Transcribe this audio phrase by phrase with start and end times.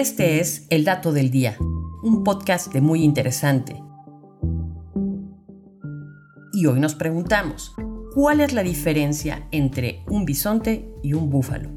[0.00, 1.58] Este es El Dato del Día,
[2.02, 3.76] un podcast muy interesante.
[6.54, 7.74] Y hoy nos preguntamos,
[8.14, 11.68] ¿cuál es la diferencia entre un bisonte y un búfalo?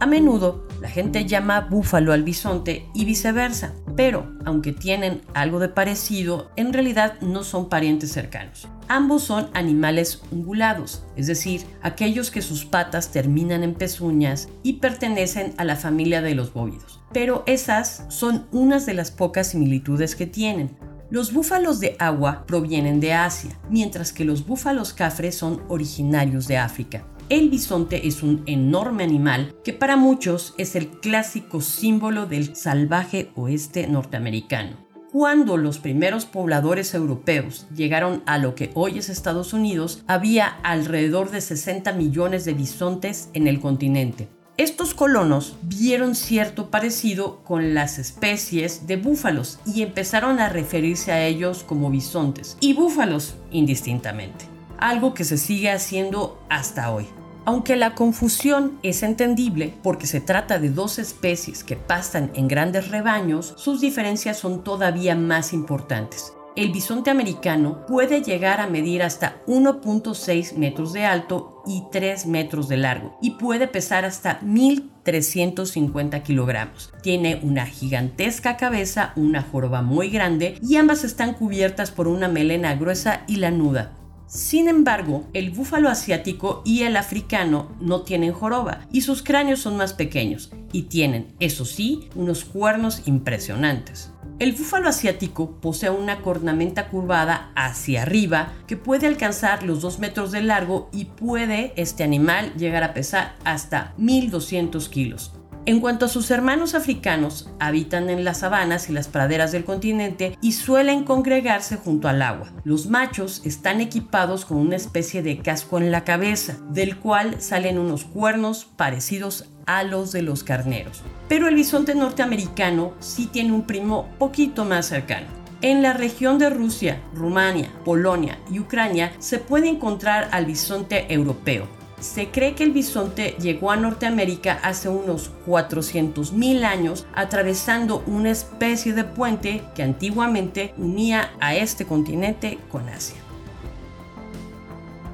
[0.00, 5.68] A menudo la gente llama búfalo al bisonte y viceversa, pero aunque tienen algo de
[5.68, 8.66] parecido, en realidad no son parientes cercanos.
[8.88, 15.54] Ambos son animales ungulados, es decir, aquellos que sus patas terminan en pezuñas y pertenecen
[15.56, 17.00] a la familia de los bóvidos.
[17.12, 20.76] Pero esas son unas de las pocas similitudes que tienen.
[21.10, 26.58] Los búfalos de agua provienen de Asia, mientras que los búfalos cafres son originarios de
[26.58, 27.06] África.
[27.30, 33.30] El bisonte es un enorme animal que para muchos es el clásico símbolo del salvaje
[33.34, 34.76] oeste norteamericano.
[35.14, 41.30] Cuando los primeros pobladores europeos llegaron a lo que hoy es Estados Unidos, había alrededor
[41.30, 44.26] de 60 millones de bisontes en el continente.
[44.56, 51.24] Estos colonos vieron cierto parecido con las especies de búfalos y empezaron a referirse a
[51.24, 54.46] ellos como bisontes y búfalos indistintamente
[54.78, 57.06] algo que se sigue haciendo hasta hoy.
[57.46, 62.88] Aunque la confusión es entendible porque se trata de dos especies que pastan en grandes
[62.88, 66.32] rebaños, sus diferencias son todavía más importantes.
[66.56, 72.68] El bisonte americano puede llegar a medir hasta 1.6 metros de alto y 3 metros
[72.68, 76.92] de largo y puede pesar hasta 1.350 kilogramos.
[77.02, 82.74] Tiene una gigantesca cabeza, una joroba muy grande y ambas están cubiertas por una melena
[82.76, 83.92] gruesa y lanuda.
[84.34, 89.76] Sin embargo, el búfalo asiático y el africano no tienen joroba y sus cráneos son
[89.76, 94.10] más pequeños y tienen, eso sí, unos cuernos impresionantes.
[94.40, 100.32] El búfalo asiático posee una cornamenta curvada hacia arriba que puede alcanzar los 2 metros
[100.32, 105.30] de largo y puede este animal llegar a pesar hasta 1200 kilos.
[105.66, 110.36] En cuanto a sus hermanos africanos, habitan en las sabanas y las praderas del continente
[110.42, 112.52] y suelen congregarse junto al agua.
[112.64, 117.78] Los machos están equipados con una especie de casco en la cabeza, del cual salen
[117.78, 121.02] unos cuernos parecidos a los de los carneros.
[121.28, 125.28] Pero el bisonte norteamericano sí tiene un primo poquito más cercano.
[125.62, 131.66] En la región de Rusia, Rumania, Polonia y Ucrania se puede encontrar al bisonte europeo,
[132.04, 138.92] se cree que el bisonte llegó a Norteamérica hace unos 400.000 años atravesando una especie
[138.92, 143.16] de puente que antiguamente unía a este continente con Asia.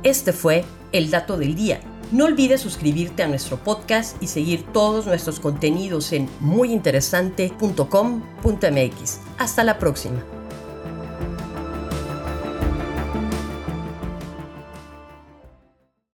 [0.03, 1.81] Este fue el dato del día.
[2.11, 9.21] No olvides suscribirte a nuestro podcast y seguir todos nuestros contenidos en muyinteresante.com.mx.
[9.39, 10.40] Hasta la próxima.